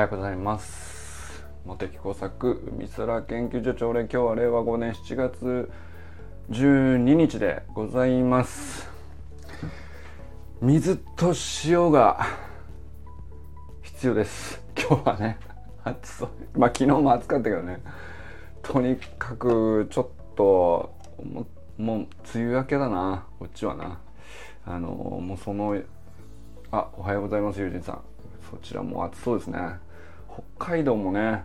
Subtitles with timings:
[0.00, 1.44] はようございます。
[1.66, 5.70] 茂木工作海空研究所長連今日は令和5年7月
[6.48, 8.88] 12日でございます。
[10.62, 11.34] 水と
[11.66, 12.26] 塩が
[13.82, 14.62] 必要です。
[14.74, 15.38] 今日はね
[15.84, 16.30] 暑そう。
[16.58, 17.82] まあ昨日も暑かったけどね。
[18.62, 21.46] とにかくちょっとも
[21.76, 21.98] もう
[22.34, 23.26] 梅雨明けだな。
[23.38, 24.00] こっちはな。
[24.64, 25.78] あのもうその
[26.70, 28.00] あおはようございます友人さん。
[28.50, 29.58] そちらも暑そうですね。
[30.56, 31.44] 北海道もね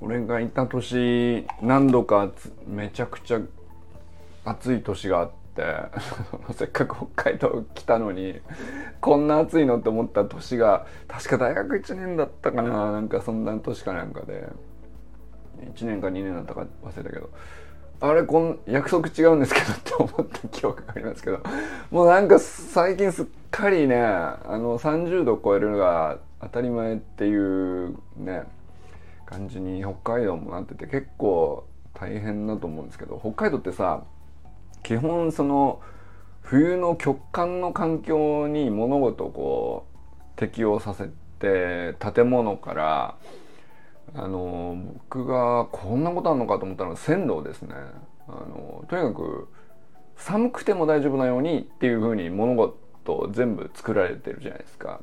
[0.00, 2.30] 俺がいた年何度か
[2.66, 3.40] めちゃくちゃ
[4.44, 5.64] 暑い年があって
[6.54, 8.40] せっかく北海道来たのに
[9.00, 14.48] こんな暑いのって思った年が確か大学1年だったかななんかそんな年かなんかで。
[15.74, 17.30] 1年か2年だったか忘れたけど。
[17.98, 21.40] あれこん約束違うんですけどって思った記憶がありますけど。
[21.90, 28.44] もうなんか最近すっかりねあの30度超えるのが当たり前っていうね
[29.24, 34.04] 感じに北海道もなってて結構大変だと思うんですけど北海道ってさ
[34.82, 35.80] 基本その
[36.42, 41.08] 冬の極寒の環境に物事をこう適応させ
[41.40, 43.16] て建物から
[44.14, 44.76] あの
[45.10, 47.74] 僕がこんなことあるのかと思ったのが線路ですね。
[48.28, 49.48] あのとにかく
[50.16, 55.00] 寒くても大丈夫なようにっていうふうに物事全部作られてるじゃないですか。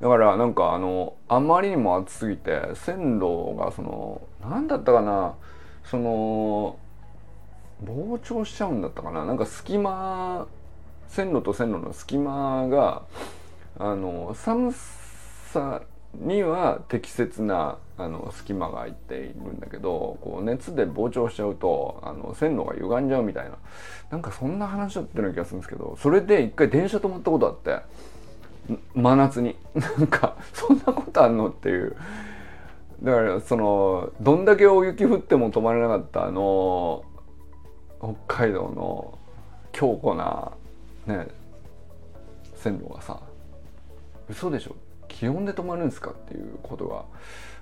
[0.00, 5.34] だからなんかあのあまりにも暑すぎて線路がその何だったかな
[5.84, 6.78] その
[7.84, 10.46] 膨張しちゃうんだったかななんか隙間
[11.08, 13.02] 線路と線路の隙間が
[13.78, 14.72] あの寒
[15.52, 15.82] さ
[16.14, 23.56] には適切なあの隙間が空いているんだけどこう熱で膨張しちゃうとあの線路が歪んじゃうみたいな
[24.10, 27.80] なんかそんな話だったような気がするんですけどそれで一回電車止まったことあって
[28.94, 29.56] 真夏に。
[29.98, 31.96] なんかそんなことあんのっていう。
[33.02, 37.04] だからそのどんだけ大雪降っても止まれなかったあの
[37.98, 38.14] 北
[38.46, 39.18] 海道の
[39.72, 40.52] 強固な
[41.06, 41.28] ね
[42.54, 43.20] 線路がさ。
[44.28, 44.74] 嘘でしょ？
[45.08, 47.04] 気温で止まるんですかっていうことが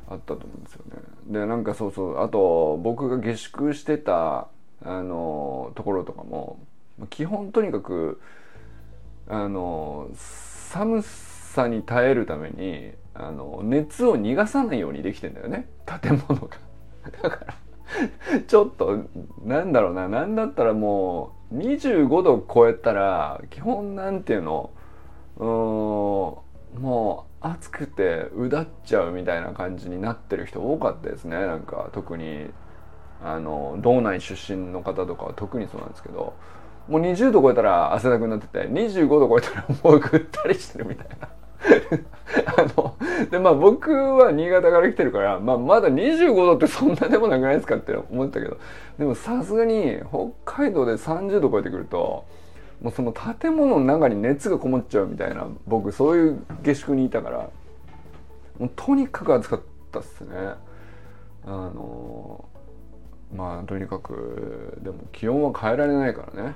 [0.09, 1.03] あったと思うんですよね。
[1.26, 4.48] でなんかそうそうあと僕が下宿してた
[4.84, 6.59] あのところとかも
[7.10, 8.21] 基本とにかく
[9.28, 10.09] あの
[10.74, 15.68] 寒さに耐えるためにあの熱を逃がさないようにできてんだよね。
[15.86, 16.56] 建物が。
[17.22, 19.04] だからちょっと
[19.44, 20.08] なんだろうな。
[20.08, 24.70] 何だったらもう25度超えたら基本なんていうの？
[25.36, 31.36] うんもう暑くてうだっちゃうみたいな感じになってる人多かったですね。
[31.36, 32.50] なんか特に
[33.22, 36.34] あの道内出身の方とかは特にそうなんですけど。
[36.89, 41.28] もう20度超えたら汗だくになってて25度超えたらもうぐったりしてるみたいな。
[42.56, 42.97] あの
[43.31, 48.59] でまあ僕は新潟から来てるから、まあ、まだ25度ってそんなでもなくないですかって思ったけど
[48.99, 49.99] でもさすがに
[50.45, 52.25] 北海道で30度超えてくると
[52.83, 57.49] もうその建物の中に熱がこもっちゃうみたいな僕そういう下宿にいたから
[58.59, 60.37] もうとにかく暑かったっすね。
[61.47, 62.45] あの
[63.34, 66.55] まあとにかくでも気温は変えられないからね。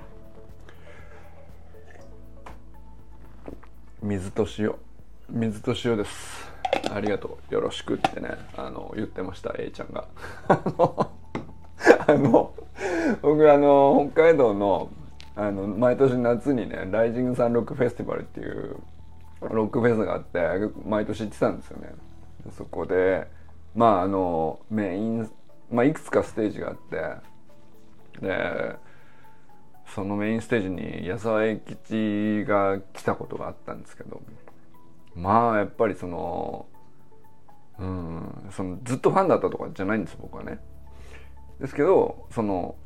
[4.02, 4.74] 水と塩。
[5.28, 6.48] 水と塩です。
[6.92, 7.54] ありがとう。
[7.54, 8.30] よろしくってね。
[8.56, 9.52] あの言ってました。
[9.58, 10.06] A ちゃんが。
[12.06, 12.54] あの
[13.22, 14.88] 僕あの北海道の
[15.34, 18.76] あの毎年夏にねライジングサンロックフェスティバルっていう
[19.40, 20.40] ロックフェスがあって
[20.84, 21.92] 毎年行ってたんですよね。
[22.56, 23.26] そこで
[23.74, 25.30] まああのメイン、
[25.72, 28.76] まあ、いくつかステージがあってで
[29.94, 34.20] そのメインステージに矢沢永吉が来たことがあったんですけど
[35.14, 36.66] まあやっぱりその
[37.78, 40.60] うんそのずっとファンだったとかじゃないんです僕はね
[41.60, 42.76] ですけどその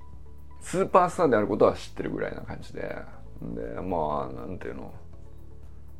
[0.61, 2.97] スーパースターであることは知ってるぐらいな感じで
[3.43, 4.95] でまあなんていうの、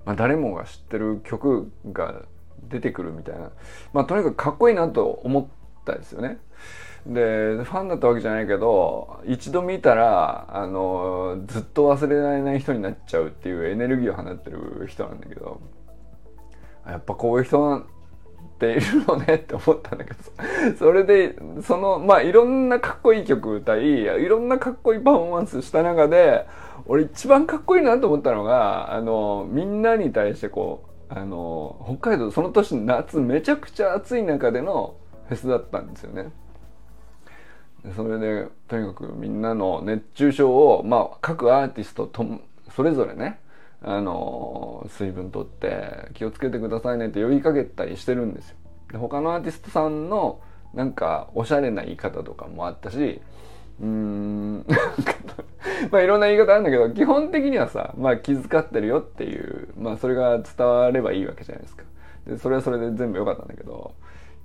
[0.05, 2.23] まあ、誰もが知ってる曲が
[2.69, 3.51] 出てくるみたいな
[3.93, 5.47] まあとにかくかっこいいなと思っ
[5.85, 6.39] たですよね。
[7.07, 15.61] でファンだったわけじゃないけど一度見たらあのずっと忘れられない人になっちゃうっていうエネルギーを放ってる人なんだけど
[16.87, 17.85] やっぱこういう人なっ
[18.59, 20.19] ているのねって思ったんだけど
[20.79, 26.47] それでそのまあいろんなかっこいい曲歌いいろんなかっこいいパフォーマンスした中で
[26.87, 34.95] 俺一番かっこいいなと思ったのがあのみんなに対してこうあの北海道その年夏めちゃくちゃ暑い中での
[35.29, 36.31] フェスだったんですよね。
[37.97, 42.25] それでとにかくみんなの熱中症を、まあ、各アーティストと
[42.75, 43.41] それぞれね
[43.83, 48.57] あの水分取って気をつけてくださいねって呼びかけたりしてるんですよ。
[48.93, 50.41] で他のアーティストさんの
[50.75, 53.21] なんかおしゃれな言い方とかもあったし
[53.81, 54.67] うーん
[55.91, 61.83] まあいろんな言い方あるんだけど基本的にはさ、まあ、気遣ってるよっていうまあそれが伝わればいいわけじゃないですか。
[62.27, 63.95] でそれはそれで全部良かったんだけど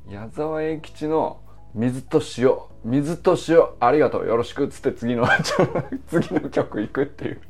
[0.10, 1.40] 矢沢永吉の
[1.78, 2.56] 水と塩。
[2.84, 4.28] 水と塩ありがとう。
[4.28, 5.28] よろしくっつって次の
[6.10, 7.42] 次の曲行くっていう。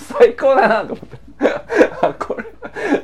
[0.00, 1.16] 最高だなと思って。
[2.02, 2.44] あこれ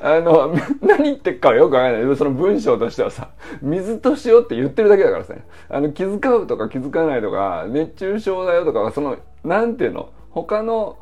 [0.03, 2.17] あの何言ってっかよくわかんない。
[2.17, 3.31] その文章としてはさ
[3.63, 5.35] 水と塩って言ってるだけだからさ。
[5.71, 10.11] あの気遣うとか気づかないとか熱中症だよとかそのなんていうの？
[10.31, 10.99] 他の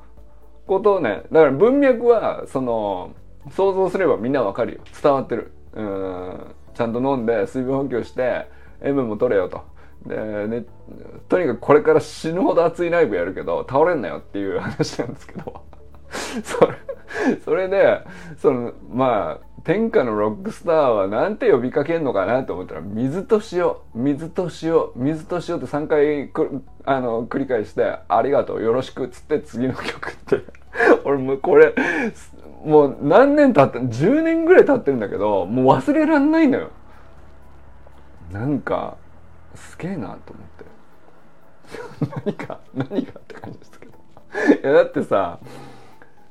[0.69, 1.25] ことをね。
[1.33, 3.11] だから文脈はその
[3.51, 4.81] 想像すればみんなわかるよ。
[5.03, 5.51] 伝わってる。
[5.73, 6.55] うん。
[6.75, 8.49] ちゃんと飲んで水分補給して
[8.85, 9.63] 塩分も取れよと。
[10.07, 10.65] で、ね、
[11.29, 15.63] とにかくこれから死ぬほど熱いライブやるけど倒れんなよっていう話なんですけど
[16.45, 16.75] それ
[17.45, 18.03] それで
[18.37, 30.41] そのまあ天下のロックスターはなんて呼びかけんのかなと思ったら水と塩水と塩水と塩って3回くあの繰り返して「ありがとうよろしく」っつって次の曲って
[31.05, 31.75] 俺もうこれ
[32.63, 36.69] もう何年経って10年ぐらい経ってるんだけどもう忘れらんないのよ。
[38.33, 38.97] なんか
[39.55, 40.65] すげえなと思って。
[42.27, 43.93] 何か何がって感じですけど。
[44.63, 45.39] いやだってさ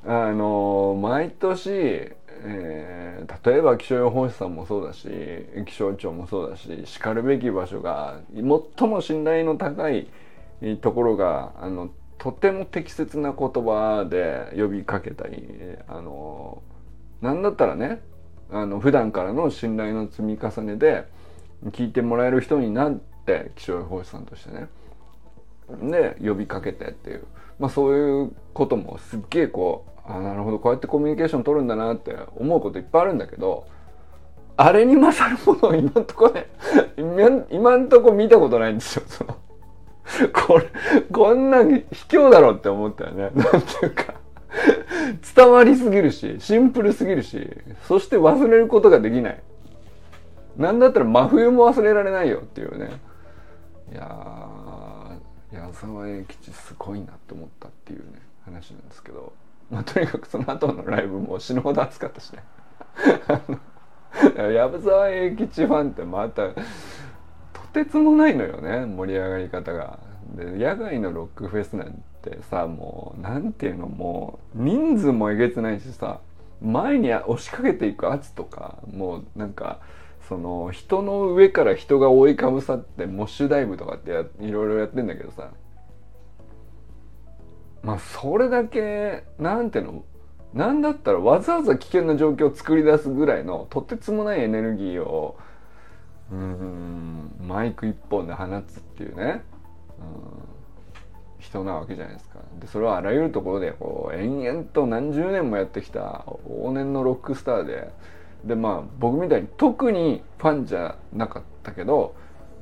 [0.06, 1.70] あの毎年、
[2.42, 5.08] えー、例えば気象予報士さんもそうだし
[5.66, 10.08] 気象庁もそうだししかるべき場所が最も信頼の高い
[10.82, 15.48] ところがあのとても適切な言葉で呼びかけたり
[15.88, 16.62] あの
[17.22, 18.02] なんだったらね
[18.50, 21.06] あの普段からの信頼の積み重ねで
[21.70, 24.68] 聞いてもらえる人になって気象予報士さんとしてね。
[25.82, 27.26] で呼びかけてっていう、
[27.58, 33.66] まあ、そういうこともすっげえこうあなるほどこうやってコミュニケーション取るんだなって思うこといっぱいあるんだけど
[34.56, 36.48] あれに勝るものを今んとこね
[37.50, 39.36] 今んとこ見たことないんですよその。
[40.46, 40.66] これ
[41.10, 43.30] こんな卑怯だろって思ったよね。
[43.34, 44.14] なんていうか。
[45.34, 47.50] 伝わりすぎるしシンプルすぎるし
[47.88, 49.42] そして忘れることができない。
[50.56, 53.00] なんだったら真冬も忘れられないよっていうね。
[53.92, 55.18] いや
[55.52, 59.32] 矢沢永吉すごいなって思ったっていうね話なんですけど、
[59.70, 62.42] まあ、とにかくその後のライブも死ぬほど暑かったしね。
[64.52, 66.62] 矢沢永吉ファンってまたと
[67.72, 69.98] てつもないのよね盛り上がり方が。
[70.36, 76.20] で野外のロックフェスなんてさもう何ていうのもう人数もえげつないしさ
[76.62, 79.80] 前に押しかけていく圧とかもうなんか
[80.28, 84.10] その人の上から人が覆いかぶさってモッシュダイブとかって
[84.40, 85.50] いろいろやってんだけどさ。
[87.82, 90.04] まあそれだけなんていうの？
[90.54, 95.36] なんだったらわざわざ危険な状況を作り出すぐらいのとてつもないエネルギーを
[96.32, 99.42] うんマイク一本で放つっていうね。
[101.38, 102.38] 人なわけじゃないですか。
[102.58, 107.90] でそれはあらゆるところでこう延々と何十年もやってきた往年のロックスターで
[108.44, 112.14] でまあ僕みたいに特にファンじゃなかったけど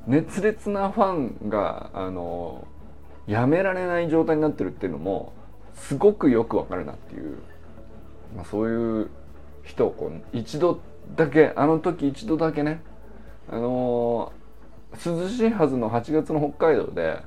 [0.07, 1.13] 熱烈なファ
[1.47, 2.67] ンがあの
[3.27, 5.33] やめられない状態になってるっていうのも
[5.75, 7.39] すごくよくわかるなっていう、
[8.37, 9.11] まあ、そういう
[9.63, 10.81] 人をこう一度
[11.17, 12.83] だけあの時一度だけね
[13.49, 14.33] あの
[15.05, 17.21] 涼しいはずの8月の北海道で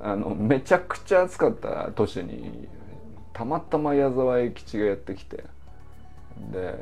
[0.00, 2.68] あのめちゃくちゃ暑かった年に
[3.32, 5.44] たまたま矢沢永吉がやってきて
[6.52, 6.74] で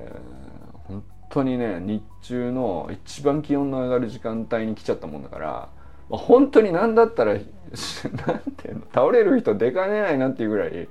[1.31, 5.69] 当にね日中の一番気温の上がる時間帯に来ちゃったもんだから
[6.11, 7.43] 本当に何だったら なん
[8.57, 10.89] ていうの倒れる人出かねないなっていうぐらい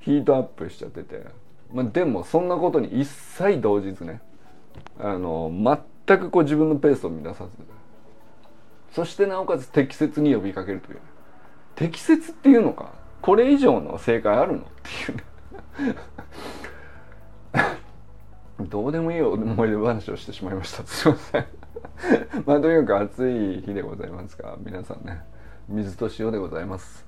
[0.00, 1.24] ヒートアップしちゃってて、
[1.72, 4.20] まあ、でもそんなことに一切動じずね
[4.98, 5.50] あの
[6.06, 7.50] 全くこう自分のペースを乱さず。
[8.92, 10.98] そしてなおかつ適切に呼びかけるという。
[11.76, 12.92] 適切っていうのか
[13.22, 14.62] これ以上の正解あるのっ
[15.06, 15.24] ていうね。
[18.68, 20.84] どうでもいい思い出話をしてしまいました。
[20.86, 21.46] すいません。
[22.46, 25.22] まあとにかく暑い日でございますが皆さんね
[25.68, 27.06] 水と塩でございます。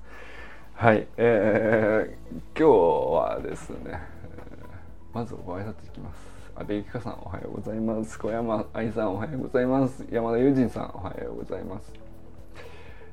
[0.73, 1.07] はい。
[1.17, 2.67] えー、今
[3.15, 4.01] 日はですね
[5.13, 6.33] まずご挨拶いきます。
[6.55, 8.17] 阿部ゆきかさんおはようございます。
[8.19, 10.05] 小山愛さんおはようございます。
[10.11, 11.93] 山田友人さんおはようございます、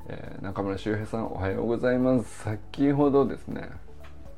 [0.09, 2.43] えー、中村修平さんおはようございます。
[2.43, 3.71] 先ほどですね、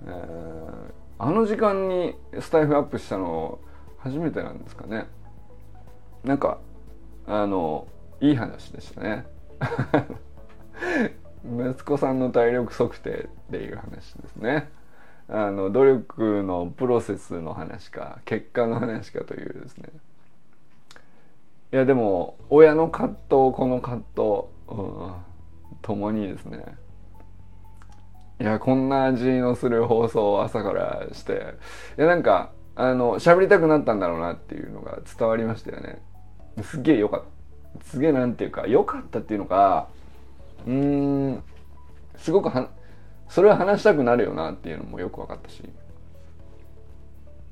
[0.07, 3.61] えー、あの時間にスタイフアップしたのを
[4.03, 5.07] 初めてなんですかね。
[6.25, 6.59] なんか
[7.27, 7.87] あの
[8.21, 9.27] いい話でしたね。
[11.45, 14.71] 息子さんの体力測定っていう話ですね。
[15.29, 19.89] あの努力のプロセスの話か結果の話かというですね。
[21.73, 24.23] いやでも親の葛藤この葛藤、
[24.69, 25.15] うん、
[25.81, 26.77] 共にですね。
[28.41, 31.55] いやこんな味のする放送を朝からして
[31.97, 36.01] いやなんかあの喋りたくなったんだろうなっていうのが伝わりましたよね。
[36.63, 37.23] すげえよかっ
[37.79, 37.85] た。
[37.85, 39.89] すげえなんていうかよかったっていうのか
[40.67, 41.43] うーん
[42.17, 42.69] すごくは
[43.29, 45.63] それは話したくなるよなっていうのもよく分かったし。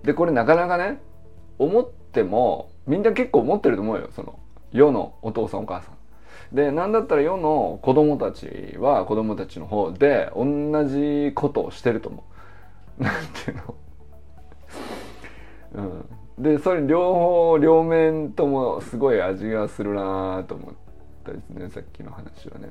[0.02, 1.00] でこれなかなかね
[1.58, 4.08] 思ってもみんな結構思ってると思うよ。
[4.14, 4.38] その
[4.72, 6.54] 世のお父さんお母さん。
[6.54, 12.24] でなんだったら世の子供たちは子供たちの方で同じことをしてると思
[12.98, 13.02] う。
[13.02, 13.74] なんていうの。
[15.74, 16.04] うん、
[16.38, 20.74] でそれ両方両面ともすごい味がするなと思っ
[21.24, 22.68] たですねさっきの話はね。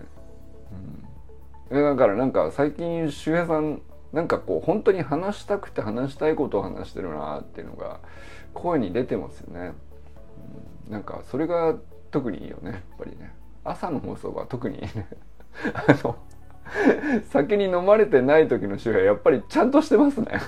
[1.72, 8.00] うん、だからなんか最近周平さんなんかこう本当に話したくて話したいことを話してるなっていうのが
[8.54, 9.74] 声に出てますよね。
[10.88, 11.76] うん、なんかそれが
[12.12, 13.34] 特にいいよねやっぱりね。
[13.64, 14.82] 朝の放送は特に
[15.74, 16.16] あの
[17.32, 20.40] 酒に飲まれてない時の周平やっぱりちゃんとしてますね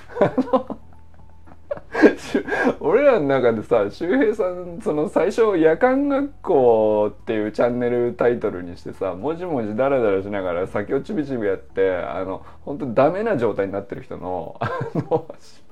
[2.80, 15.26] 俺らの中でさ周平さんその最初「夜間学校」っていうチャンネルタイトルにしてさもじもじダラダラしながら酒をちびちびやってあの本当ダメな状態になってる人のあの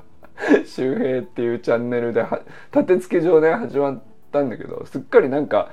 [0.64, 2.24] 周平っていうチャンネルで
[2.72, 4.02] 立て付け上で始まっ
[4.32, 5.70] たんだけどすっかりなんか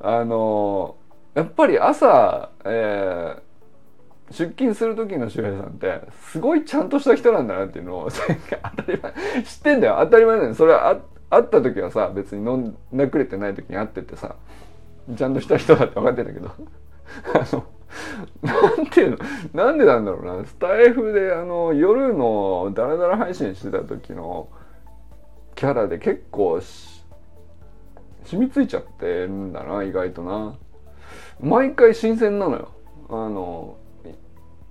[0.00, 0.96] あの
[1.34, 3.40] やっぱり朝、えー、
[4.30, 6.00] 出勤する時の周平さんって
[6.30, 9.12] すごいちゃんとした人なんだなっていうのを 当たり前
[9.44, 9.96] 知ってんだよ。
[10.00, 10.54] 当たり前だよ。
[10.54, 10.96] それはあ
[11.30, 14.36] 会った時はさ別に飲んだくれてない時に会っててさ
[15.16, 16.50] ちゃんとした人だって分かってんだけど。
[17.34, 17.64] あの
[18.42, 19.18] なんていうの？
[19.52, 20.44] なんでなんだろうな。
[20.44, 24.48] スタイフであの夜のダラダラ配信してた時の
[25.54, 26.60] キャラで結構
[28.24, 30.56] 染みついちゃってるんだな意外とな。
[31.40, 32.68] 毎回新鮮なのよ。
[33.10, 33.76] あの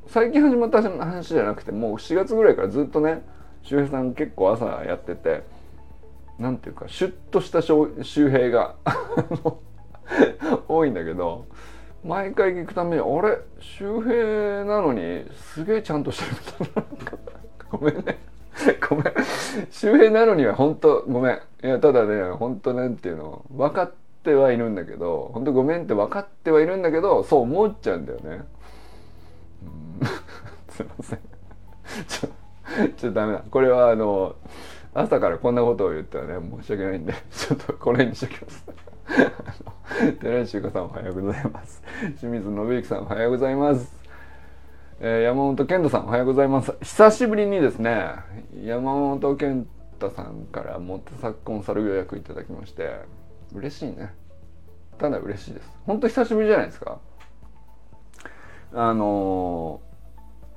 [0.07, 3.23] 最近始まった話じゃなくてもう4月ぐらいからずっとね
[3.63, 5.43] 周平さん結構朝やってて
[6.37, 8.75] なんていうかシュッとした周平が
[10.67, 11.45] 多いんだけど
[12.03, 13.37] 毎回聞くためにあれ？
[13.59, 16.87] 周平なのにすげえちゃんとしてるみたいな
[17.71, 18.19] ごめんね。
[18.89, 19.05] ごめん。
[19.71, 21.41] 周平なのには本当ごめん。
[21.63, 23.93] いやただね本当なんていうの分かっ
[24.23, 28.41] てはいるんだけど本当ごめんって分かってはいるんだけどそう思っちゃうんだよね。
[30.69, 31.19] すいません。
[32.07, 32.29] ちょ
[32.95, 33.43] ちょっとダメだ。
[33.49, 34.35] これはあの
[34.93, 38.65] 朝からこんなことを言ったらね申し訳ないんで ちょっとこれにしときます。
[40.19, 41.81] 寺西由香さんおはようございます。
[42.19, 44.03] 清水信之さんおはようございます。
[44.99, 46.73] えー、山本健太さんおはようございます。
[46.81, 48.15] 久しぶりにですね
[48.63, 53.01] 山本健太さんからモテ昨コンサル予約いただきまして
[53.53, 54.13] 嬉しいね。
[54.97, 55.69] ただ嬉しいです。
[55.85, 56.99] 本当久しぶりじゃないですか。
[58.73, 59.81] あの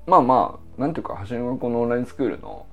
[0.06, 2.66] ー、まあまあなんていうか橋の学校のオンラインスクールの、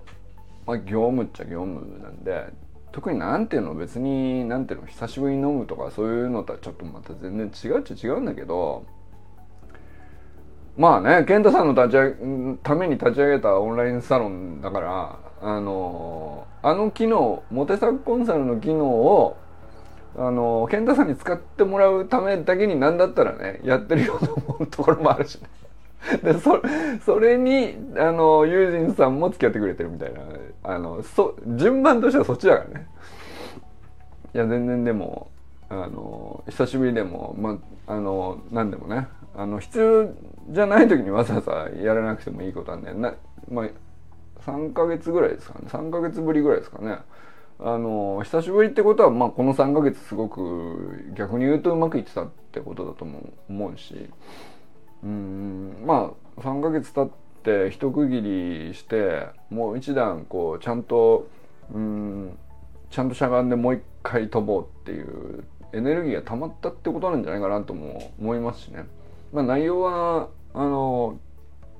[0.65, 2.45] まあ、業務っちゃ業務なんで
[2.91, 8.85] 特になんていうの別になんていうの久しぶりに飲むとかそういうのとはちょっとまた全然違うっちゃ違うんだけど
[10.77, 19.37] まあね健太さんの立ち上げために立ち上げたオンラインサロンだからあのあの機能モテサクコンサルの機能を
[20.17, 25.49] あの健太さんに使ってもらうためだけに何だったらねやってるような思うところもあるしね。
[26.21, 26.61] でそ
[27.05, 30.19] それにあのユージンさんも付き合ってくれてるみたいな
[30.63, 32.87] あのそ順番としてはそっちだからね。
[34.35, 35.31] いや全然でも
[35.69, 40.09] あの久しぶりでもまああの何でもねあの必要
[40.49, 43.13] じゃない時にわざわざやらなくてもいいことなんだよな
[43.49, 43.69] まあ
[44.45, 46.97] 3ヶ月ぐらいですかね3ヶ月ぶりぐらいですかね
[47.65, 54.09] あの久しぶりってことは、まあ、この3ヶ月すごく逆に言うとうまくいってたってことだとも思うし
[55.01, 57.09] うんまあ3ヶ月経っ
[57.41, 58.21] て一区切
[58.67, 61.29] りしてもう一段こうちゃんと
[61.73, 62.37] うん
[62.89, 68.85] ちゃんとしゃがんでもう一回飛ぼうっていうエネルギーが溜まったってことなんじゃないかなとも思いますしね。
[69.31, 71.17] まあ、内容はあの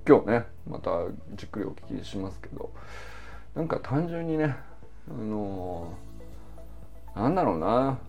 [0.07, 0.91] 今日ねまた
[1.35, 2.71] じっくりお聞きしますけど
[3.53, 4.55] なんか単純にね
[5.09, 5.93] あの
[7.15, 7.99] なんだろうな。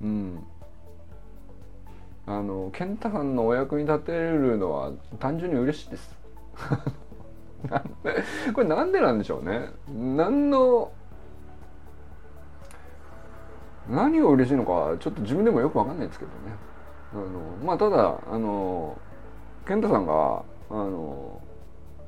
[0.00, 0.44] うん。
[2.24, 6.16] あの健太さんのお役に立てるのは単純に嬉しいです。
[8.54, 9.70] これなんでなんでしょうね。
[9.88, 10.92] 何の
[13.90, 16.36] 何が嬉しいのかちょっと自分でもよく分かんないですけどね。
[17.12, 18.96] あのまあただあの
[19.66, 21.41] 健太さんがあの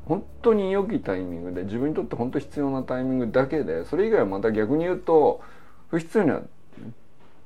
[0.07, 5.41] 本当に良きタイミングで自分にとって本当必要なタイミングだけでそれ以外はまた逆に言うと
[5.89, 6.43] 不必要には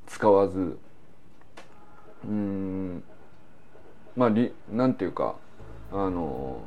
[0.06, 0.78] 使わず
[2.24, 3.02] うん
[4.16, 5.36] まありなんていうか
[5.92, 6.60] あの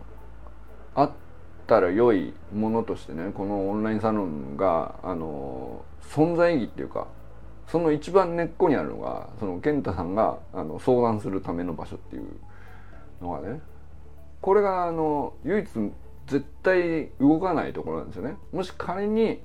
[0.95, 1.11] あっ
[1.67, 7.07] たら良いものとしてねこのオンラインサロンがあの存在意義っていうか
[7.67, 12.25] その一番根っこにあるのがその健太さんがあの相談するための場所っていう
[13.21, 13.61] のがね
[14.41, 15.67] これがあの唯一
[16.27, 18.37] 絶対動かないところなんですよね。
[18.51, 19.39] もし仮に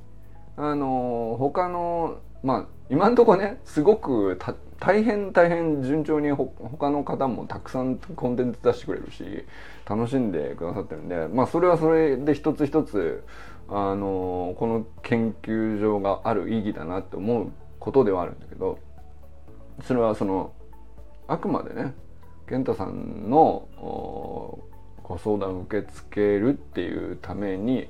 [0.56, 4.38] あの他のまあ今んとこねすごく
[4.78, 9.44] 大変大変順調に他の方もたくさんコンテンツ出してくれるし
[9.88, 13.24] 楽しんでくださってるんでまあそれはそれで一つ一つ
[13.68, 18.78] あのこの研究所がある意義だなって思うことではあるんだけど
[19.82, 20.52] それはその
[21.26, 21.94] あくまでね
[22.48, 23.68] 健太さんの
[25.06, 27.88] ご相談を受け付けるっていうために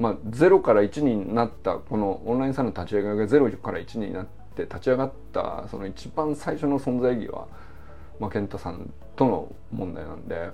[0.00, 4.26] まあ、0から1になったこのオンラインサロンの立ち上げが0から1になっ
[4.56, 7.46] て立ち上がったその一番最初の存在意義は、
[8.18, 10.48] まあ、健太さんとの問題なんで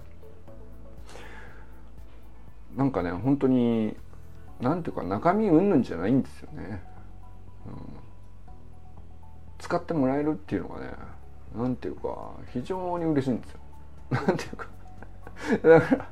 [2.77, 3.95] なんかね本当に
[4.61, 6.83] なんていうか中身うんぬんじゃないんですよね、
[7.67, 7.73] うん、
[9.59, 10.91] 使ってもらえるっていうのがね
[11.55, 13.61] なんていうか非常に嬉しいんですよ。
[14.11, 14.75] なんていうか。
[15.62, 16.09] だから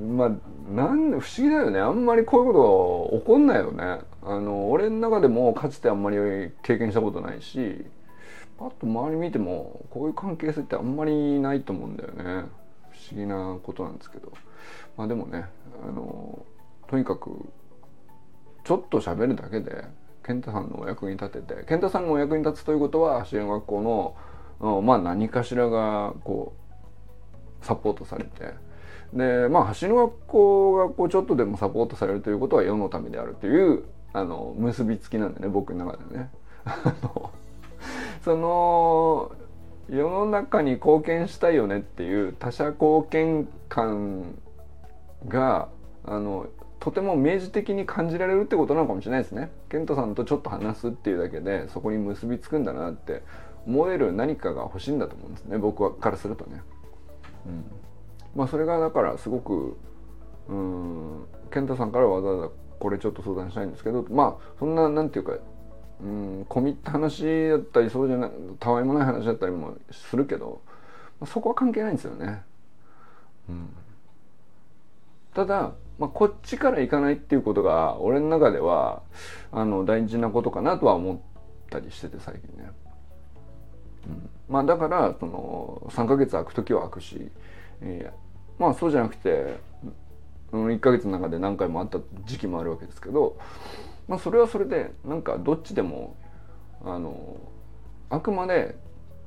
[0.00, 0.30] まあ
[0.72, 1.80] なん不思議だよね。
[1.80, 4.00] あんまりこういうこと起こんないよね。
[4.22, 6.16] あの俺の中でもかつてあんまり
[6.62, 7.84] 経験したことないし
[8.58, 12.22] パッと周り見てもこういう関係性ってあんまりないと思うんだよね。
[12.92, 14.32] 不思議なことなんですけど。
[14.96, 15.46] まあでもね
[15.82, 16.44] あの
[16.86, 17.48] とにかく
[18.64, 19.84] ちょっと喋るだけで
[20.24, 24.14] 健太さんのお役に立てて健太さんがお役に立つということは支援学校
[24.60, 26.61] のまあ何かしらがこう
[27.62, 28.54] サポートされて
[29.12, 36.30] でまあ橋の学校がこうちょっとでもサポートされるということは世のためであるというあの結びつきなんでね僕の中でね。
[38.24, 39.32] その
[39.88, 44.38] 世の中に貢献したいよねっていう他者貢献感
[45.26, 45.68] が
[46.04, 46.46] あの
[46.78, 49.50] とても明示的に感じられるってことなのかもしれないですね。
[49.68, 53.22] ケントさんとちょっと話すっていうだけでそこに結びつくんだなって
[53.66, 56.60] 思える何かが欲しいんだと思うんですね僕はからするとね。
[57.46, 57.64] うん
[58.34, 59.76] まあ、それがだからすごく
[60.48, 65.36] うん健太さんからわざわざこれちょっと相談したいんですけどまあそんななんていうか
[66.00, 70.62] うん込み入った話だったりそうじゃないたわいもない話だったりもするけど、
[71.20, 72.42] まあ、そこは関係ないんですよね。
[73.48, 73.68] うん、
[75.34, 79.02] ただ、まあ、こっちから行かないっていうことが俺の中では
[79.52, 81.18] あの大事なことかなとは思っ
[81.70, 82.70] たりしてて最近ね。
[84.48, 87.30] まあだからその3ヶ月空く時は空くし、
[87.80, 89.56] えー、まあそうじゃなくて
[90.52, 93.38] 1ヶ月の中で何回もあった時期もあるわけですけど、
[94.06, 96.16] まあ、それはそれでなんかどっちでも
[96.84, 97.40] あの
[98.10, 98.76] あくまで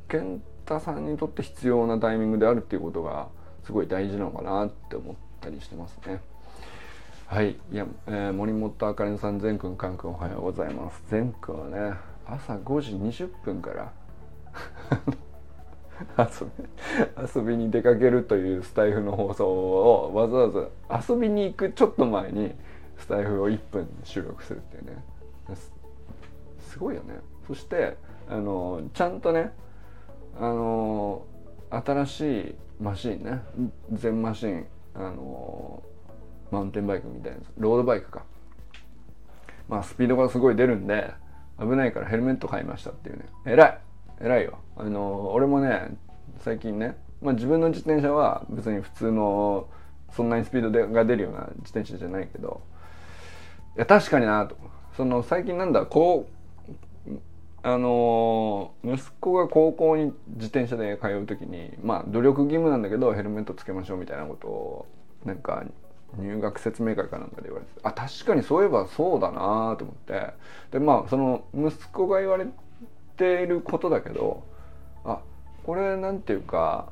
[0.07, 3.29] 健太さんにとって必要なタイミングであるっていうことが
[3.63, 6.21] すごい大事なのかなって思ったりしてますね。
[7.27, 7.51] はい。
[7.71, 11.01] いや、えー、森本あかりさん、全くん、かんくんおはようございます。
[11.09, 12.91] 全くんはね、朝5時
[13.25, 13.91] 20分から
[17.35, 22.55] 遊びに出かけるというスタイフの放送をわざわざ遊びに行くちょっと前に
[22.97, 25.03] スタイフを1分収録するっていうね。
[26.59, 27.19] すごいよね。
[27.47, 27.97] そして
[28.29, 29.51] あのちゃんとね
[30.37, 31.25] あの
[31.69, 33.41] 新しいマシンね。
[33.93, 35.83] 全マシンあの
[36.51, 38.23] マウンテンバイクみたいなロードバイクか。
[39.69, 41.13] まあスピードがすごい出るんで
[41.59, 43.25] 危ないからヘルメット買いましたっていうね。
[43.45, 43.79] 偉い。
[44.21, 44.60] 偉いよ。
[44.78, 45.95] あの俺もね
[46.39, 49.67] 最近ね、まあ、自分の自転車は別に普通の
[50.12, 52.62] そんなにスピードでが出るような自転車じゃないけど
[53.75, 54.56] いや確かになと
[54.95, 56.36] その最近なんだこう
[57.63, 64.86] あの息子が高校に自転車で通う時にまあ努力義務なんだけどヘルメットつけましょうみたいなことを
[65.25, 65.63] なんか
[66.17, 70.34] 入学説明会かなんかで言われてあ確かにそういえばそうだなと思って。
[70.71, 72.45] でまあその息子が言われ
[73.15, 74.43] ていることだけど
[75.04, 75.19] あ
[75.63, 76.89] これなんていうか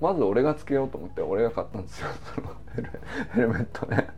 [0.00, 2.48] まず俺がつけようと思って俺が買ったんですよ その
[3.34, 4.08] ヘルメットね。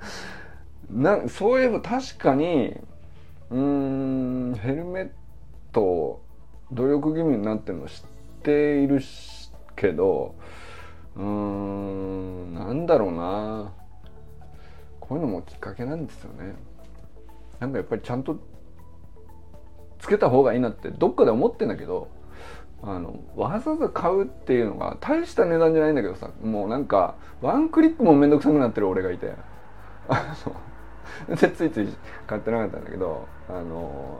[0.90, 2.76] なそういえば確かに
[3.50, 5.10] うんヘルメッ
[5.72, 6.20] ト
[6.72, 9.00] 努力義務になってるの知っている
[9.76, 10.34] けど
[11.16, 13.72] うーんなんだろうな。
[15.10, 16.54] こういうのもきっかけなんですよね。
[17.58, 18.38] なんかやっぱりちゃんと
[20.00, 22.08] つけた方がいいなってどっかで思ってんだけど
[22.82, 29.34] あのわざわざ買うっていうのが大した値段じゃないんだけどさもうなんかワンクリックも面倒くさくなってる俺がいて。
[30.10, 30.36] あ
[31.28, 31.88] のでついつい
[32.26, 34.18] 買ってなかったんだけどあの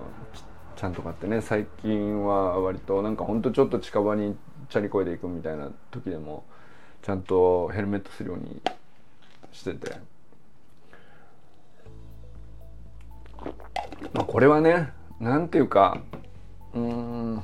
[0.77, 4.37] ちゃんと買ってね最近は割となんかほんとちょっと近場に
[4.69, 6.45] チャリこいで行くみたいな時でも
[7.03, 8.61] ちゃんとヘルメットするように
[9.53, 9.97] してて。
[14.13, 16.01] まあこれはねなんていうか
[16.75, 17.43] うんう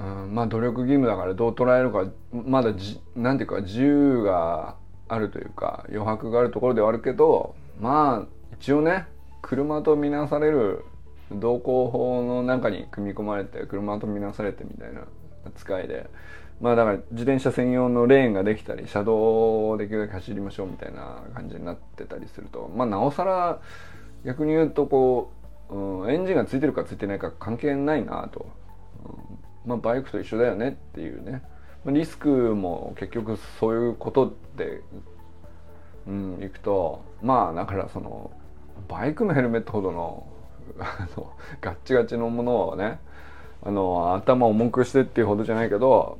[0.00, 4.76] んまあ努力義務だからどう捉えるかまだじなんていうか自由が
[5.08, 9.06] あるというか余白があるところではあるけどまあ一応ね
[9.42, 10.84] 車とみなされる
[11.30, 15.02] 道交法の中に組み込まれて車とみなされてみたいな
[15.46, 16.08] 扱いで
[16.60, 23.60] まあだから自転車専用のレーンができたり車道をできるだけ走りましょうみたいな感じになってたりするとまあなおさら
[24.24, 25.32] 逆に言うとこ
[25.70, 28.46] う、うん、エンジンがついてるかついてないか関係ないなと、
[29.04, 31.42] うん、まあバイクと一緒だよねっていうね。
[31.86, 34.82] リスクも結局そういうことで、
[36.06, 38.30] うん、いくとまあだからその
[38.88, 40.26] バイクのヘルメットほどの
[41.60, 42.98] ガッチガチのものをね
[43.62, 46.18] あの頭を重くしてっていうほどじゃないけど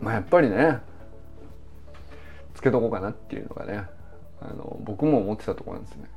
[0.00, 0.78] まあやっぱりね
[2.54, 3.84] つけとこうかなっていうのがね
[4.40, 6.08] あの僕も思ってたところなんですね。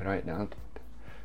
[0.00, 0.56] 偉いなと思って。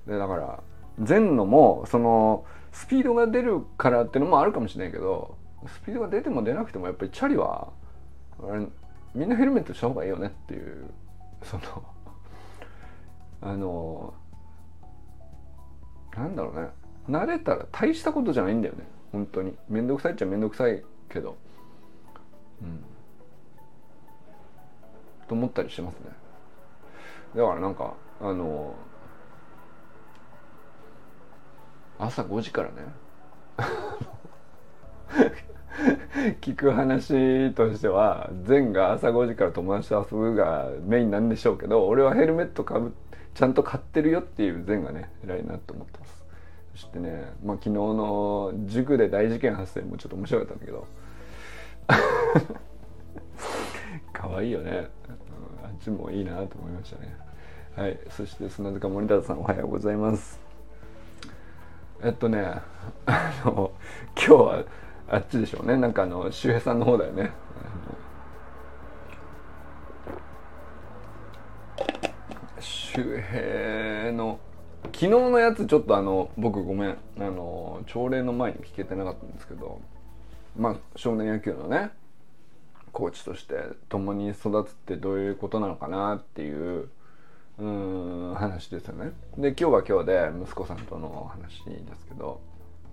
[0.07, 0.63] でだから
[0.97, 7.69] 前のもそのスピードが出るからっていうのもあるかもしれないけどスピードが出ても出なくてもやっぱりチャリは
[9.13, 10.85] みんなヘルメットした方がいいよねっていう
[11.43, 11.83] その
[13.41, 14.13] あの
[16.15, 16.67] なんだろうね。
[17.07, 18.83] 慣れたら大したことじゃないんだよね。
[19.11, 19.55] 本当に。
[19.69, 21.37] 面倒くさいっちゃ面倒くさいけど。
[22.61, 22.83] うん。
[25.27, 26.09] と思ったりしてますね。
[27.35, 28.75] だからなんかあの
[31.99, 32.75] 朝5時からね。
[36.41, 42.93] 聞く話としては善が朝5時から友達と遊ぶがメインなんでしょうけど俺はヘルメットかぶ
[43.33, 46.25] ちゃんと買ってるよっていう善がね偉いなと思ってます。
[46.73, 50.87] そしてね、まあ、昨日の塾で大事件発生もちょっと面白かったんだけど。
[54.13, 54.89] 可愛いよね、
[55.63, 57.26] あっちもいいなと思いましたね。
[57.77, 60.39] はいそして砂塚森田さんおはようございます。
[62.01, 62.43] えっとね
[63.05, 63.71] あの
[64.15, 64.63] 今日は
[65.07, 65.77] あっちでしょうね。
[65.77, 67.31] なんかあの周平さんの方だよね。
[72.59, 74.39] 周平の
[74.85, 79.79] 昨日のやつちょっとあの僕ごめんあの朝礼の前に聞けてなかったんですけど
[80.57, 81.91] まあ少年野球のね
[82.91, 83.53] コーチとして
[83.87, 86.89] 共に育つってどういうことなのかなっていう
[87.59, 89.11] うん話ですよね。
[89.37, 92.39] で今日は今日で息子さんとの話ですけど、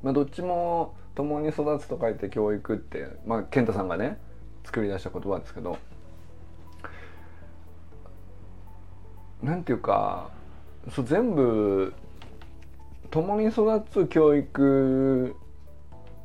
[0.03, 4.19] まあ、どっちも共に育つと書いて教育って、まあ、健太さんがね
[4.65, 5.79] 作り出した言葉ですけど
[9.43, 10.31] なんていうか
[10.91, 11.93] そう全部
[13.11, 15.37] 共に育つ教育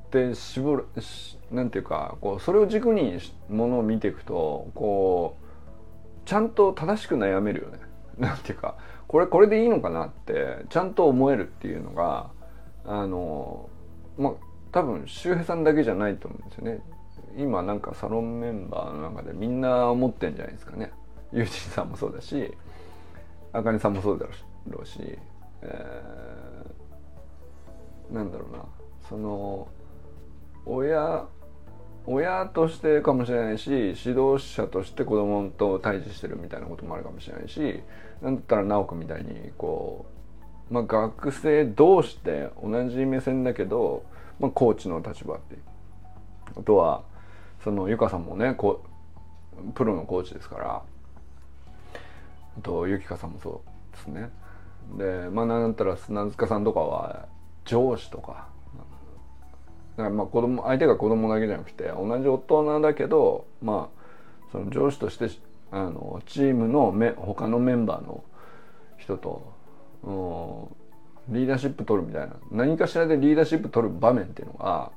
[0.07, 0.85] って絞る
[1.51, 5.35] なんていうかこうそれを軸にものを見ていくとこ
[6.25, 7.88] うちゃんと正しく悩めるよね。
[8.19, 8.75] なんていうか
[9.07, 12.29] これこれでいいのかなってちゃんと思えるっていうのが
[12.85, 13.69] あの
[14.17, 14.33] まあ
[14.71, 16.81] 多分周平さんだけじゃないと思うんですよね。
[17.37, 20.91] 今なんかサロンメンバーの中でみんな思ってんじゃないですかね。
[21.31, 22.51] ユージンさんもそうだし
[23.53, 24.25] あかねさんもそうだ
[24.67, 25.17] ろうし、
[25.61, 28.65] えー、なんだろうな。
[29.07, 29.67] その
[30.65, 31.25] 親
[32.05, 37.81] 親としてかもしれないし指導者として子供と対峙してるみたいなこともあるかもしれないし
[38.21, 40.05] なんだったら直くみたいにこ
[40.69, 44.03] う、まあ、学生同士で同じ目線だけど、
[44.39, 45.61] まあ、コーチの立場っていう。
[46.57, 47.03] あとは
[47.63, 48.83] そのゆかさんもねこ
[49.75, 50.81] プロのコーチですから。
[52.57, 53.61] あとゆきかさんもそ
[53.93, 54.29] うですね。
[54.97, 57.27] でまあなんだったら砂塚さんとかは
[57.65, 58.47] 上司とか
[60.03, 63.99] からまあ子供相手が子供だけじゃなくて同じ大人だけどまあ
[64.51, 65.29] その上司として
[65.71, 68.23] あのチームのめ他のメンバーの
[68.97, 69.53] 人と、
[70.03, 74.91] うん、リーダーシップ取るみたいな何かしらでリーダーシップ取る場面っていうのが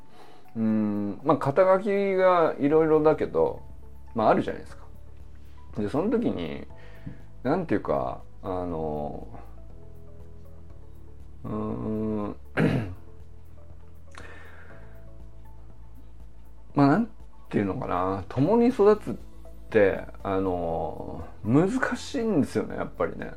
[0.57, 3.61] うんまあ肩書きがいろいろだけど、
[4.15, 4.83] まあ、あるじゃないですか。
[5.79, 6.67] でその時に
[7.43, 9.27] なんていうかあの
[11.45, 12.37] うん
[16.75, 17.09] まあなん
[17.51, 18.25] ていうのかな。
[18.29, 19.15] 共に育つっ
[19.71, 23.33] てあの難しいんですよねやっぱりね。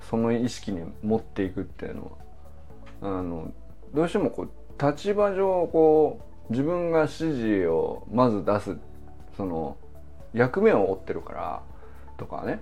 [0.00, 2.18] その意識に持っていくっていうの
[3.00, 3.18] は。
[3.18, 3.52] あの
[3.94, 8.76] どうしてもこう立場上こう自分が指示をまず出す
[9.36, 9.76] その
[10.32, 11.62] 役目を負ってるから
[12.16, 12.60] とかね。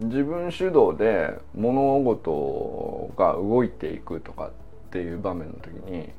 [0.00, 4.50] 自分主導で物事が動いていくとかっ
[4.90, 6.10] ていう場面の時に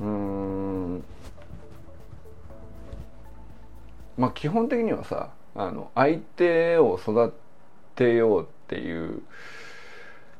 [0.00, 1.04] うーん
[4.16, 7.32] まあ基本的にはさあの相手を育
[7.94, 9.22] てようっていう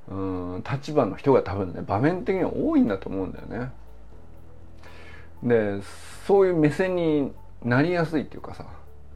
[0.08, 0.14] う
[0.58, 3.72] ん立場の人が多分ね場面的には多いんだと思うんだよね。
[5.42, 5.82] で
[6.26, 7.32] そういう目線に
[7.64, 8.66] なりやすいっていうかさ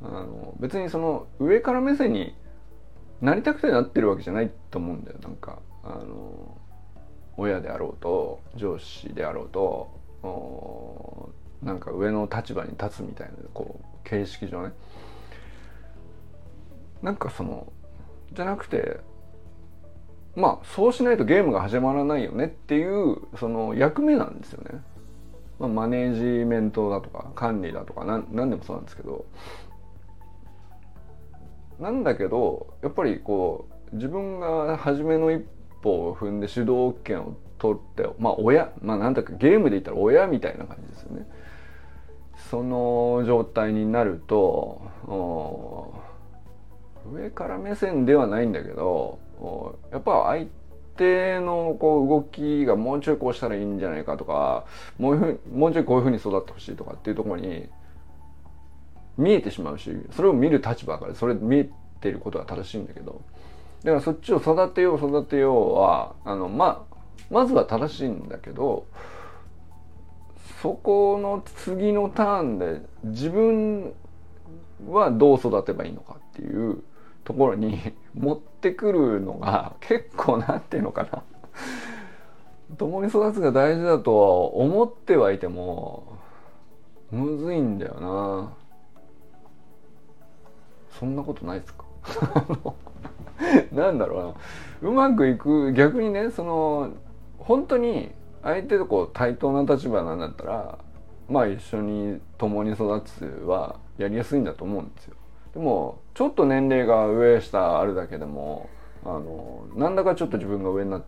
[0.03, 2.35] あの別にその上から目線に
[3.21, 6.57] なりたくてなってるわけじゃないと思うんだよなんかあの
[7.37, 14.73] 親であろうと上司であろうとなんか上の立場に立つみたいなこう形式上ね
[17.03, 17.73] なんかその
[18.33, 19.01] じゃなくて
[20.35, 24.83] まあそうしないとゲームが始まらないよねっていうその役目なんですよね。
[25.59, 29.25] まあ、マネージメントだとか管理だとか何何でもそうなんですけど
[31.81, 35.43] なんだけどやっぱりこう自分が初めの一
[35.83, 41.27] 歩を踏んで主導権を取ってまあ親まあなんだかゲームで言ったら親みたいな感じですよね。
[42.51, 44.83] その状態になると
[47.13, 49.19] 上から目線ではないんだけど
[49.91, 50.47] やっぱ相
[50.97, 54.65] 手のこう動きがもうちょいこうしたらいいんじゃないかとか
[54.99, 57.69] もうふもうちょいこういうふうに育ってほしいとかっていうところに
[59.17, 61.71] 見えてしまうしそれを見る立場からそれ見え
[62.01, 63.23] てることは正しいんだけど
[63.83, 66.97] だからそっちを育てよう育てようはあのまあ
[67.31, 68.87] まずは正しいんだけど
[70.63, 73.93] そこの次のターンで自分
[74.89, 76.83] はどう育てばいいのかっていう
[77.25, 77.79] ところに
[78.15, 81.23] 持ってくるのが結構なんていうのかな。
[82.79, 86.03] 共に育つが大事だとは思ってはいても
[87.13, 88.53] むずいんだよな。
[90.91, 91.85] そんなことないですか？
[93.73, 94.35] なんだろ
[94.83, 94.89] うな。
[94.89, 96.91] うまくいく逆にねその
[97.39, 98.11] 本当に
[98.47, 100.79] 相手とこう対等な立場なんだったら
[101.29, 105.17] まあ一緒に共に育つはやりやすいんだと思うんですよ。
[105.53, 108.71] でもちょっと年齢が上下あるだけでも
[109.05, 111.05] あのなんだかちょっと自分が上になっ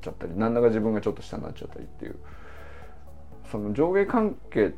[0.00, 2.16] ちゃったりなんだか自分がちょっと下になっちゃったりっていう
[3.52, 4.74] その上下関係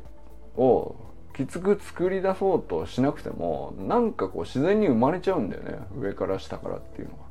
[0.57, 0.95] を
[1.35, 7.24] きつく作り出そうとしなくてもなんかこう自然に生まれちゃうんだよね上から下からっていうのが。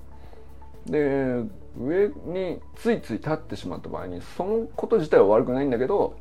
[0.87, 1.45] で
[1.79, 6.17] 上についつい立ってしまった場合にそのこと自体は悪くないんだけど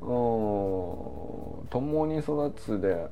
[0.00, 1.64] 共
[2.06, 3.06] に育つで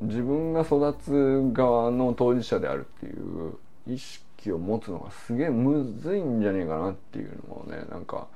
[0.00, 8.28] 自分が育つ側の当事者であるっていう意識を持つのがすげえむずいんじゃねえかなっていうのをねなんか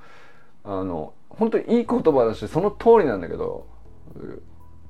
[0.63, 3.65] あの本当にいい言葉だしその通りなんだけど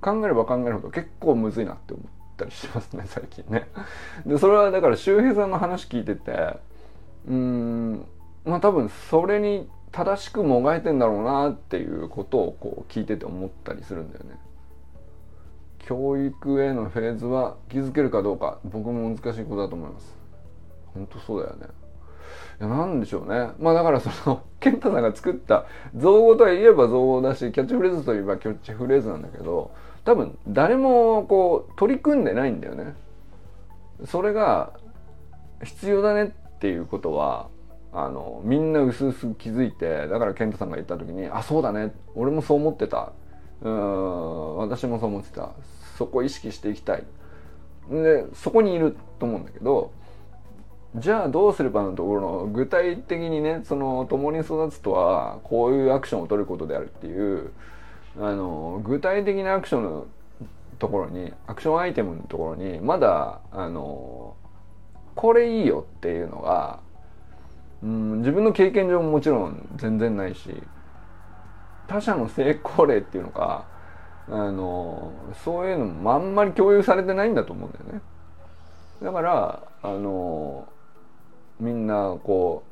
[0.02, 3.68] 考えれば考えるほど結構むずいなって思ってたりしますね最近ね。
[4.26, 6.58] でそれはだから周平さんの話聞いてて
[7.28, 8.06] うん
[8.46, 14.38] まあ多分それに正しくもがいてんだろうなっていうことをこう聞いてて思ったりするんだよね。
[15.86, 20.16] 教育へのフェーズは気づけるかどうか僕も難しいことだと思います
[20.94, 21.68] 本当そうだよね
[22.62, 29.72] いやなんでしょうねまあだからその 健太さんが作った造語とは言えば造語だしキャッチフレーズといえばキャッチフレーズなんだけど
[30.06, 32.96] 多分誰もこう取り組んでないんだよね。
[34.06, 34.74] それが
[35.64, 37.48] 必要だねっていうことは
[37.94, 41.94] あのみんな薄々気づいてだから健太さんが言った時に「あそうだね。
[42.16, 43.14] 俺もそう思ってた。
[43.62, 45.52] うん私もそう思ってた。
[45.98, 47.04] そこ意識していきたい。
[47.90, 49.92] でそこにいると思うんだけど
[50.96, 57.52] じゃあどうすればのところの具体的にねその共に育つとはこういうアクションを取ることであるっていう
[58.20, 60.08] あの具体的なアクションの
[60.80, 64.36] ところにアクションアイテムのところにまだあの
[65.16, 66.80] これいいよっていうのが、
[67.82, 70.50] うん、自分の経験上ももちろん全然ないし
[71.88, 73.66] 他者の成功例っていうのか
[74.28, 75.12] あの
[75.44, 78.02] そういうのもあんまり共有されてないんだと思うんだよね。
[79.02, 80.68] だからあの
[81.60, 82.64] みんなこ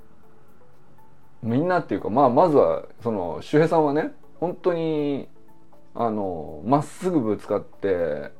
[1.44, 5.28] うみんなっていうかまあまずはその周平さんはね本当に
[5.94, 8.32] あのまっすぐぶつかって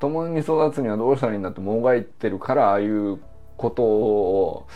[0.00, 3.18] 共に育つにはどうしたらいいんだってもがいてるからああいう
[3.56, 4.66] ことを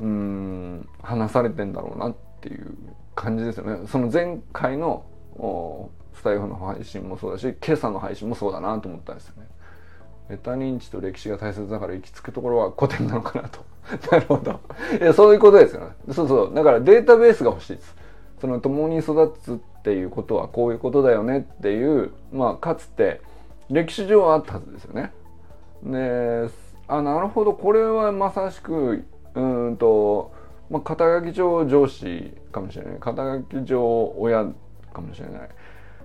[0.00, 2.76] うん話されてんだろうなっていう
[3.14, 3.86] 感じですよね。
[3.88, 5.04] その前回の
[6.14, 9.48] スタイフの配信もそうだし今朝の配信もそうだなと思ったんですよね。
[10.28, 13.64] メタ認知と歴史が大切だから行き着くところは古典なのかなと。
[14.12, 14.60] なるほど。
[15.00, 15.86] いや、そういうことですよね。
[16.12, 16.54] そうそう。
[16.54, 17.96] だからデータベースが欲しいです。
[18.40, 19.56] その共に育つっ
[19.88, 23.22] っていうことはこういうことだよねっていうまあかつて
[23.70, 25.12] 歴史上はあったはずですよね。
[25.82, 26.50] で
[26.88, 27.54] あなるほど。
[27.54, 30.30] これはまさしくうんと、
[30.68, 32.96] まあ、肩書き上上司かもしれない。
[33.00, 34.44] 肩書き上親
[34.92, 35.48] かもしれない。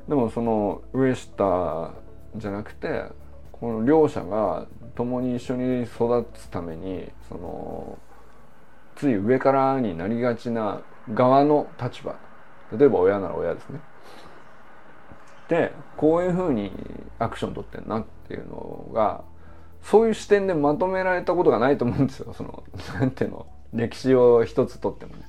[0.08, 1.94] でもその上下
[2.38, 3.04] じゃなくて
[3.52, 4.66] この両者が
[4.96, 7.98] 共に一緒に育つためにその
[8.96, 10.82] つい上からになりがちな
[11.14, 12.16] 側の立場
[12.78, 13.80] 例えば親なら親ですね。
[15.50, 16.72] でこういうふうに
[17.20, 19.24] アクション取ってんなっていうのが
[19.82, 22.34] そういう視点でまとめられたことがないと思うんですよ。
[22.34, 22.64] その
[23.00, 23.46] なんていうの？
[23.74, 25.24] 歴史を一つとってもね。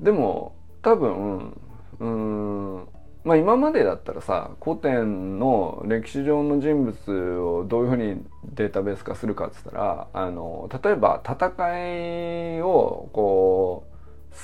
[0.00, 1.54] でも多分
[1.98, 2.88] うん
[3.22, 13.89] まあ今までだったらさ古典の歴史上の人物をどういうふうにデータベース化するかっつったらあの例えば戦いをこう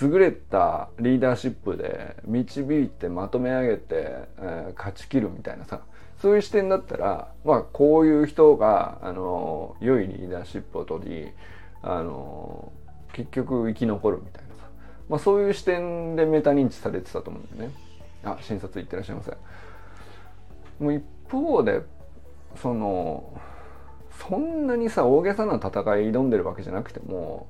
[0.02, 3.84] 優れたリーダーシップで導いてまとめ上げて、
[4.38, 5.82] えー、勝ち切るみたいなさ
[6.20, 11.28] そういう視点だったらまあこういう人があの良いリーダーシップを取り
[11.82, 12.72] あの
[13.12, 14.62] 結局生き残るみたいなさ、
[15.08, 17.76] まあ、そういう視点でメタ認知されてたと思うんだよね。
[18.24, 19.36] あ診察行ってらっしゃいませ。
[20.80, 21.82] もう一方で
[22.56, 23.40] その
[24.28, 25.72] そんなにさ大げさな戦い
[26.10, 27.46] 挑んでるわけじゃなくても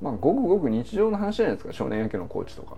[0.00, 2.76] まあごくごく日常の話じゃないですか少年野球のコーチとか。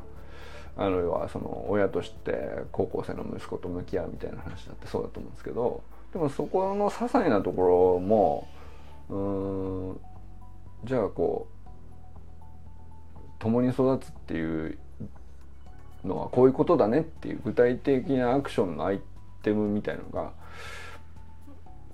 [0.76, 5.82] あるいはその親として高校生の息子と向き合うみたいな話だってそうだと思うんですけど
[6.12, 8.48] でもそこの些細なところも
[9.10, 9.16] う
[9.92, 10.00] ん
[10.84, 11.62] じゃあこう
[13.38, 14.78] 共に育つっていう
[16.04, 19.00] のはこういうことだねっていう具体的なアクションのアイ
[19.42, 20.32] テムみたいのが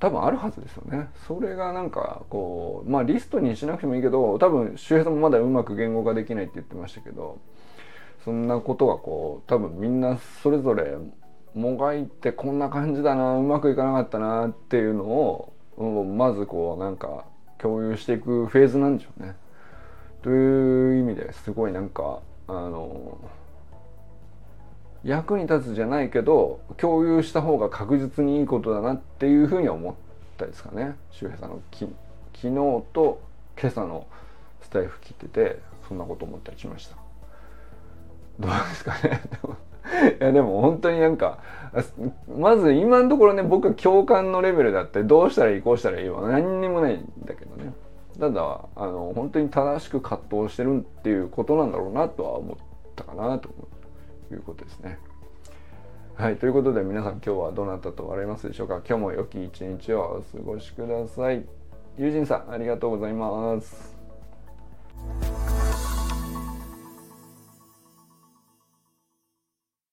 [0.00, 1.08] 多分あるはずですよね。
[1.26, 7.38] それがなんかこうまあリストにしなくてもいいけど多分周平さんもまだうまく言語化できないって言ってましたけど
[8.24, 10.96] そんなことがこう多分みんなそれぞれ
[11.54, 15.52] もがいてこんな感じだなうまくいかなかったなっていうのを
[16.04, 17.24] まずこうなんか
[17.58, 19.34] 共有していくフェーズなんでしょうね。
[20.22, 23.18] という意味ですごいなんかあの
[25.04, 29.94] 役に立つじゃないけど共有した方が確実にいいことだなっていうふうに思っ
[30.37, 30.96] たですかね。
[31.11, 31.87] 周平さんのき
[32.34, 32.54] 昨日
[32.92, 33.20] と
[33.61, 34.06] 今朝の
[34.62, 35.58] スタイフ切ってて
[35.88, 36.96] そんなこと思ったりしました。
[38.38, 39.20] どうですかね。
[40.20, 41.38] いやでも本当になんか
[42.28, 47.72] まず今のところね僕は共感のレベルだってどうしたらいいこうしたらいいは何にもないんだけどね。
[48.18, 52.56] ただあの本当に正しく葛藤してるっていうことなんだろうなとは思っ
[52.96, 53.77] たかなと思って。
[54.34, 54.98] いうことですね。
[56.14, 58.82] はい、ということで皆さん今日はどなたと笑いますでしょうか？
[58.86, 61.46] 今日も良き一日をお過ごしください。
[61.96, 63.96] 友人さんありがとうございます。